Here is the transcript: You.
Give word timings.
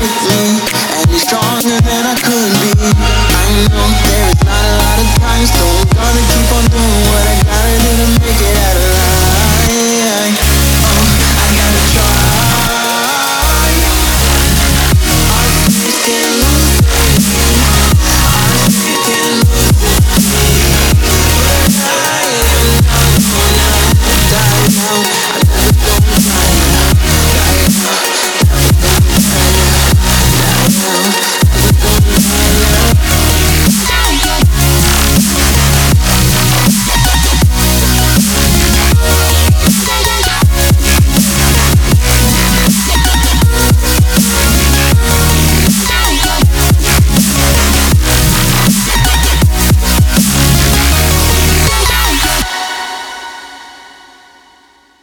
You. 0.00 0.79